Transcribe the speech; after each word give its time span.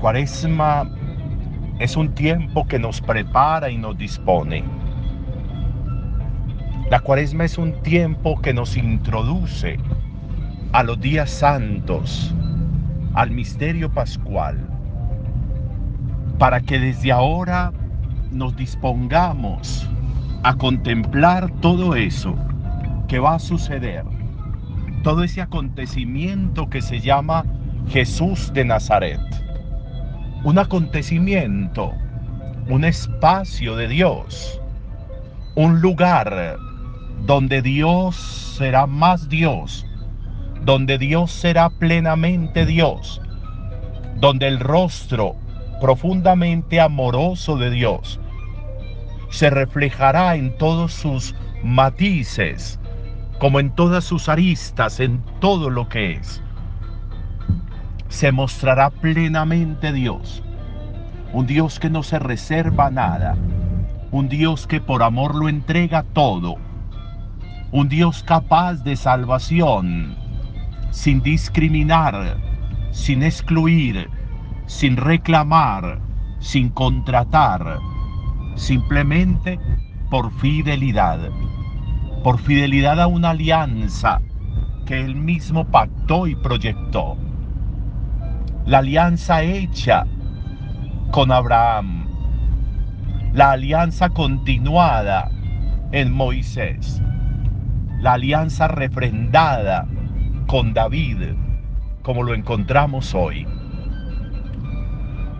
cuaresma 0.00 0.90
es 1.78 1.94
un 1.94 2.14
tiempo 2.14 2.66
que 2.66 2.78
nos 2.78 3.02
prepara 3.02 3.70
y 3.70 3.76
nos 3.76 3.98
dispone. 3.98 4.64
La 6.90 7.00
cuaresma 7.00 7.44
es 7.44 7.58
un 7.58 7.82
tiempo 7.82 8.40
que 8.40 8.54
nos 8.54 8.78
introduce 8.78 9.78
a 10.72 10.82
los 10.82 10.98
días 11.00 11.30
santos, 11.30 12.34
al 13.12 13.30
misterio 13.30 13.92
pascual, 13.92 14.58
para 16.38 16.60
que 16.62 16.78
desde 16.78 17.12
ahora 17.12 17.70
nos 18.30 18.56
dispongamos 18.56 19.86
a 20.44 20.54
contemplar 20.54 21.50
todo 21.60 21.94
eso 21.94 22.34
que 23.06 23.18
va 23.18 23.34
a 23.34 23.38
suceder, 23.38 24.04
todo 25.02 25.24
ese 25.24 25.42
acontecimiento 25.42 26.70
que 26.70 26.80
se 26.80 27.00
llama 27.00 27.44
Jesús 27.88 28.50
de 28.54 28.64
Nazaret. 28.64 29.20
Un 30.42 30.58
acontecimiento, 30.58 31.92
un 32.66 32.86
espacio 32.86 33.76
de 33.76 33.88
Dios, 33.88 34.58
un 35.54 35.82
lugar 35.82 36.56
donde 37.26 37.60
Dios 37.60 38.16
será 38.56 38.86
más 38.86 39.28
Dios, 39.28 39.84
donde 40.62 40.96
Dios 40.96 41.30
será 41.30 41.68
plenamente 41.68 42.64
Dios, 42.64 43.20
donde 44.16 44.48
el 44.48 44.60
rostro 44.60 45.36
profundamente 45.78 46.80
amoroso 46.80 47.58
de 47.58 47.68
Dios 47.68 48.18
se 49.28 49.50
reflejará 49.50 50.36
en 50.36 50.56
todos 50.56 50.94
sus 50.94 51.34
matices, 51.62 52.80
como 53.38 53.60
en 53.60 53.74
todas 53.74 54.04
sus 54.04 54.30
aristas, 54.30 55.00
en 55.00 55.22
todo 55.38 55.68
lo 55.68 55.86
que 55.90 56.12
es 56.12 56.42
se 58.10 58.32
mostrará 58.32 58.90
plenamente 58.90 59.92
Dios. 59.92 60.42
Un 61.32 61.46
Dios 61.46 61.78
que 61.78 61.88
no 61.88 62.02
se 62.02 62.18
reserva 62.18 62.90
nada. 62.90 63.36
Un 64.10 64.28
Dios 64.28 64.66
que 64.66 64.80
por 64.80 65.04
amor 65.04 65.36
lo 65.36 65.48
entrega 65.48 66.02
todo. 66.02 66.56
Un 67.70 67.88
Dios 67.88 68.24
capaz 68.24 68.82
de 68.82 68.96
salvación, 68.96 70.16
sin 70.90 71.22
discriminar, 71.22 72.36
sin 72.90 73.22
excluir, 73.22 74.10
sin 74.66 74.96
reclamar, 74.96 76.00
sin 76.40 76.68
contratar, 76.68 77.78
simplemente 78.56 79.60
por 80.10 80.32
fidelidad. 80.32 81.30
Por 82.24 82.40
fidelidad 82.40 83.00
a 83.00 83.06
una 83.06 83.30
alianza 83.30 84.20
que 84.84 85.00
él 85.00 85.14
mismo 85.14 85.64
pactó 85.64 86.26
y 86.26 86.34
proyectó 86.34 87.16
la 88.66 88.78
alianza 88.78 89.42
hecha 89.42 90.04
con 91.10 91.32
Abraham, 91.32 92.06
la 93.32 93.52
alianza 93.52 94.10
continuada 94.10 95.30
en 95.92 96.12
Moisés, 96.12 97.02
la 98.00 98.12
alianza 98.12 98.68
refrendada 98.68 99.86
con 100.46 100.72
David, 100.72 101.34
como 102.02 102.22
lo 102.22 102.34
encontramos 102.34 103.14
hoy. 103.14 103.46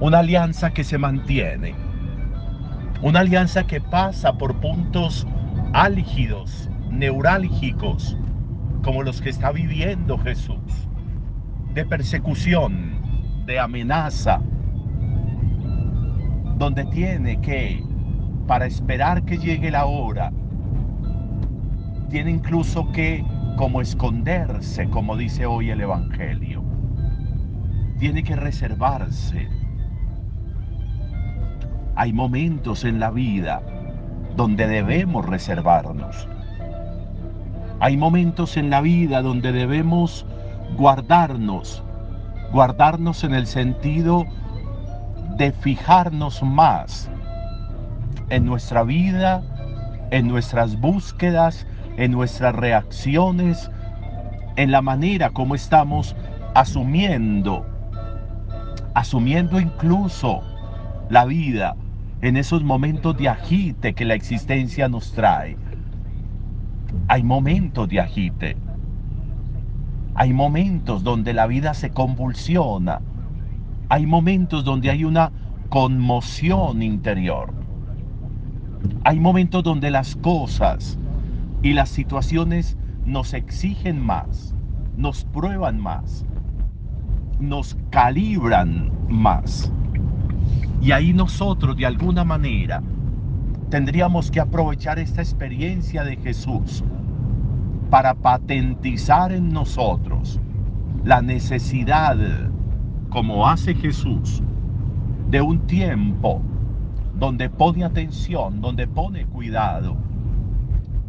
Una 0.00 0.20
alianza 0.20 0.70
que 0.70 0.84
se 0.84 0.96
mantiene, 0.96 1.74
una 3.02 3.20
alianza 3.20 3.66
que 3.66 3.80
pasa 3.80 4.32
por 4.32 4.54
puntos 4.60 5.26
álgidos, 5.72 6.70
neurálgicos, 6.90 8.16
como 8.82 9.02
los 9.02 9.20
que 9.20 9.30
está 9.30 9.52
viviendo 9.52 10.18
Jesús, 10.18 10.88
de 11.74 11.84
persecución, 11.84 12.97
de 13.48 13.58
amenaza, 13.58 14.42
donde 16.58 16.84
tiene 16.84 17.40
que, 17.40 17.82
para 18.46 18.66
esperar 18.66 19.24
que 19.24 19.38
llegue 19.38 19.70
la 19.70 19.86
hora, 19.86 20.30
tiene 22.10 22.30
incluso 22.30 22.92
que 22.92 23.24
como 23.56 23.80
esconderse, 23.80 24.86
como 24.90 25.16
dice 25.16 25.46
hoy 25.46 25.70
el 25.70 25.80
Evangelio. 25.80 26.62
Tiene 27.98 28.22
que 28.22 28.36
reservarse. 28.36 29.48
Hay 31.96 32.12
momentos 32.12 32.84
en 32.84 33.00
la 33.00 33.10
vida 33.10 33.62
donde 34.36 34.66
debemos 34.66 35.24
reservarnos. 35.24 36.28
Hay 37.80 37.96
momentos 37.96 38.58
en 38.58 38.68
la 38.68 38.82
vida 38.82 39.22
donde 39.22 39.52
debemos 39.52 40.26
guardarnos 40.76 41.82
guardarnos 42.52 43.24
en 43.24 43.34
el 43.34 43.46
sentido 43.46 44.24
de 45.36 45.52
fijarnos 45.52 46.42
más 46.42 47.10
en 48.30 48.44
nuestra 48.44 48.82
vida, 48.82 49.42
en 50.10 50.28
nuestras 50.28 50.78
búsquedas, 50.80 51.66
en 51.96 52.12
nuestras 52.12 52.54
reacciones, 52.54 53.70
en 54.56 54.70
la 54.70 54.82
manera 54.82 55.30
como 55.30 55.54
estamos 55.54 56.16
asumiendo, 56.54 57.64
asumiendo 58.94 59.60
incluso 59.60 60.42
la 61.10 61.24
vida 61.24 61.76
en 62.20 62.36
esos 62.36 62.64
momentos 62.64 63.16
de 63.16 63.28
agite 63.28 63.94
que 63.94 64.04
la 64.04 64.14
existencia 64.14 64.88
nos 64.88 65.12
trae. 65.12 65.56
Hay 67.06 67.22
momentos 67.22 67.88
de 67.88 68.00
agite 68.00 68.56
hay 70.18 70.32
momentos 70.32 71.04
donde 71.04 71.32
la 71.32 71.46
vida 71.46 71.74
se 71.74 71.90
convulsiona. 71.90 73.00
Hay 73.88 74.04
momentos 74.04 74.64
donde 74.64 74.90
hay 74.90 75.04
una 75.04 75.30
conmoción 75.68 76.82
interior. 76.82 77.54
Hay 79.04 79.20
momentos 79.20 79.62
donde 79.62 79.92
las 79.92 80.16
cosas 80.16 80.98
y 81.62 81.72
las 81.72 81.90
situaciones 81.90 82.76
nos 83.04 83.32
exigen 83.32 84.04
más, 84.04 84.56
nos 84.96 85.24
prueban 85.24 85.78
más, 85.78 86.26
nos 87.38 87.78
calibran 87.90 88.90
más. 89.08 89.72
Y 90.82 90.90
ahí 90.90 91.12
nosotros 91.12 91.76
de 91.76 91.86
alguna 91.86 92.24
manera 92.24 92.82
tendríamos 93.70 94.32
que 94.32 94.40
aprovechar 94.40 94.98
esta 94.98 95.22
experiencia 95.22 96.02
de 96.02 96.16
Jesús 96.16 96.82
para 97.90 98.14
patentizar 98.14 99.32
en 99.32 99.50
nosotros 99.50 100.40
la 101.04 101.22
necesidad, 101.22 102.16
como 103.08 103.48
hace 103.48 103.74
Jesús, 103.74 104.42
de 105.30 105.40
un 105.40 105.66
tiempo 105.66 106.42
donde 107.18 107.48
pone 107.48 107.84
atención, 107.84 108.60
donde 108.60 108.86
pone 108.86 109.26
cuidado, 109.26 109.96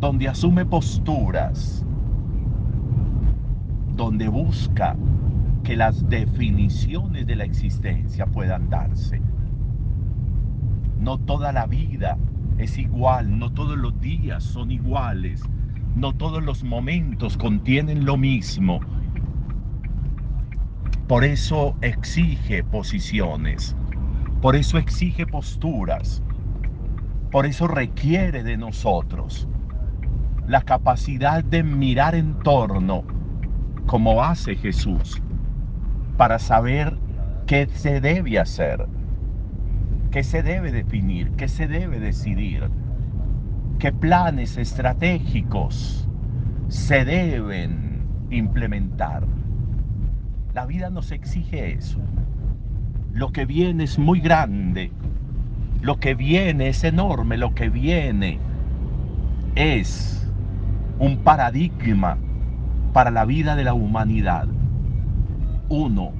donde 0.00 0.28
asume 0.28 0.64
posturas, 0.64 1.84
donde 3.94 4.28
busca 4.28 4.96
que 5.62 5.76
las 5.76 6.08
definiciones 6.08 7.26
de 7.26 7.36
la 7.36 7.44
existencia 7.44 8.26
puedan 8.26 8.68
darse. 8.68 9.20
No 10.98 11.18
toda 11.18 11.52
la 11.52 11.66
vida 11.66 12.16
es 12.58 12.78
igual, 12.78 13.38
no 13.38 13.52
todos 13.52 13.76
los 13.76 14.00
días 14.00 14.42
son 14.42 14.70
iguales, 14.70 15.42
no 15.94 16.12
todos 16.14 16.42
los 16.42 16.64
momentos 16.64 17.36
contienen 17.36 18.04
lo 18.04 18.16
mismo. 18.16 18.80
Por 21.06 21.24
eso 21.24 21.76
exige 21.82 22.64
posiciones. 22.64 23.76
Por 24.40 24.56
eso 24.56 24.78
exige 24.78 25.26
posturas. 25.26 26.22
Por 27.30 27.46
eso 27.46 27.68
requiere 27.68 28.42
de 28.42 28.56
nosotros 28.56 29.48
la 30.46 30.62
capacidad 30.62 31.44
de 31.44 31.62
mirar 31.62 32.14
en 32.14 32.34
torno 32.40 33.04
como 33.86 34.22
hace 34.22 34.56
Jesús 34.56 35.22
para 36.16 36.38
saber 36.38 36.98
qué 37.46 37.66
se 37.66 38.00
debe 38.00 38.38
hacer, 38.38 38.86
qué 40.10 40.24
se 40.24 40.42
debe 40.42 40.72
definir, 40.72 41.30
qué 41.32 41.48
se 41.48 41.66
debe 41.68 42.00
decidir 42.00 42.70
qué 43.82 43.90
planes 43.90 44.58
estratégicos 44.58 46.06
se 46.68 47.04
deben 47.04 48.06
implementar. 48.30 49.26
La 50.54 50.66
vida 50.66 50.88
nos 50.88 51.10
exige 51.10 51.72
eso. 51.72 51.98
Lo 53.12 53.32
que 53.32 53.44
viene 53.44 53.82
es 53.82 53.98
muy 53.98 54.20
grande, 54.20 54.92
lo 55.80 55.98
que 55.98 56.14
viene 56.14 56.68
es 56.68 56.84
enorme, 56.84 57.36
lo 57.36 57.56
que 57.56 57.70
viene 57.70 58.38
es 59.56 60.30
un 61.00 61.16
paradigma 61.24 62.18
para 62.92 63.10
la 63.10 63.24
vida 63.24 63.56
de 63.56 63.64
la 63.64 63.74
humanidad. 63.74 64.46
Uno 65.68 66.12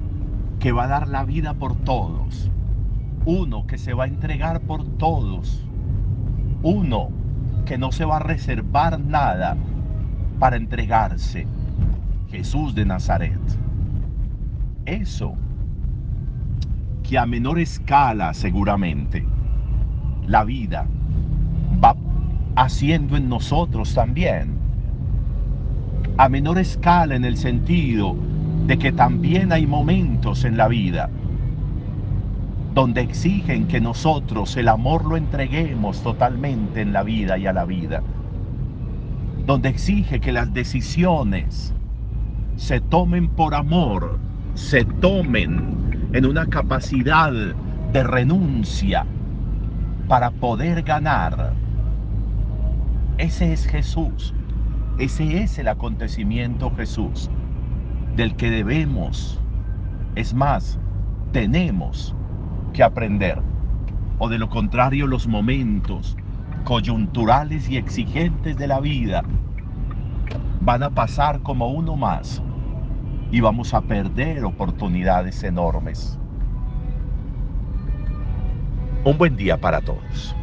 que 0.59 0.73
va 0.73 0.83
a 0.83 0.87
dar 0.87 1.07
la 1.07 1.23
vida 1.23 1.53
por 1.53 1.77
todos. 1.77 2.51
Uno 3.25 3.65
que 3.67 3.77
se 3.77 3.93
va 3.93 4.03
a 4.03 4.07
entregar 4.07 4.59
por 4.59 4.83
todos. 4.97 5.65
Uno 6.61 7.22
que 7.65 7.77
no 7.77 7.91
se 7.91 8.05
va 8.05 8.17
a 8.17 8.19
reservar 8.19 8.99
nada 8.99 9.55
para 10.39 10.55
entregarse. 10.55 11.47
Jesús 12.29 12.73
de 12.73 12.85
Nazaret. 12.85 13.39
Eso 14.85 15.35
que 17.03 17.17
a 17.17 17.25
menor 17.25 17.59
escala 17.59 18.33
seguramente 18.33 19.23
la 20.25 20.43
vida 20.43 20.87
va 21.83 21.95
haciendo 22.55 23.17
en 23.17 23.29
nosotros 23.29 23.93
también. 23.93 24.55
A 26.17 26.29
menor 26.29 26.57
escala 26.57 27.15
en 27.15 27.25
el 27.25 27.37
sentido 27.37 28.15
de 28.67 28.77
que 28.77 28.91
también 28.91 29.51
hay 29.51 29.67
momentos 29.67 30.45
en 30.45 30.57
la 30.57 30.67
vida 30.67 31.09
donde 32.73 33.01
exigen 33.01 33.67
que 33.67 33.79
nosotros 33.79 34.57
el 34.57 34.67
amor 34.67 35.05
lo 35.05 35.15
entreguemos 35.15 36.01
totalmente 36.01 36.81
en 36.81 36.91
la 36.91 37.03
vida 37.03 37.37
y 37.37 37.45
a 37.45 37.53
la 37.53 37.65
vida, 37.65 38.01
donde 39.45 39.69
exige 39.69 40.19
que 40.19 40.31
las 40.31 40.53
decisiones 40.53 41.73
se 42.55 42.81
tomen 42.81 43.27
por 43.27 43.53
amor, 43.53 44.17
se 44.55 44.85
tomen 44.85 46.09
en 46.13 46.25
una 46.25 46.47
capacidad 46.47 47.31
de 47.31 48.03
renuncia 48.03 49.05
para 50.07 50.31
poder 50.31 50.81
ganar. 50.81 51.53
Ese 53.19 53.53
es 53.53 53.67
Jesús, 53.67 54.33
ese 54.97 55.43
es 55.43 55.59
el 55.59 55.67
acontecimiento 55.67 56.71
Jesús 56.75 57.29
del 58.15 58.35
que 58.35 58.49
debemos, 58.49 59.39
es 60.15 60.33
más, 60.33 60.79
tenemos 61.31 62.15
que 62.73 62.83
aprender. 62.83 63.39
O 64.19 64.27
de 64.27 64.37
lo 64.37 64.49
contrario, 64.49 65.07
los 65.07 65.27
momentos 65.27 66.17
coyunturales 66.65 67.69
y 67.69 67.77
exigentes 67.77 68.57
de 68.57 68.67
la 68.67 68.79
vida 68.79 69.23
van 70.61 70.83
a 70.83 70.89
pasar 70.89 71.41
como 71.41 71.69
uno 71.69 71.95
más 71.95 72.41
y 73.31 73.41
vamos 73.41 73.73
a 73.73 73.81
perder 73.81 74.43
oportunidades 74.45 75.43
enormes. 75.43 76.19
Un 79.03 79.17
buen 79.17 79.35
día 79.35 79.59
para 79.59 79.81
todos. 79.81 80.35